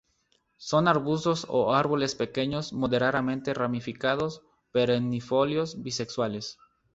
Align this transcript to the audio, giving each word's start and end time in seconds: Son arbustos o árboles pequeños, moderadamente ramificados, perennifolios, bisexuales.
Son 0.57 0.87
arbustos 0.87 1.45
o 1.47 1.75
árboles 1.75 2.15
pequeños, 2.15 2.73
moderadamente 2.73 3.53
ramificados, 3.53 4.41
perennifolios, 4.71 5.83
bisexuales. 5.83 6.57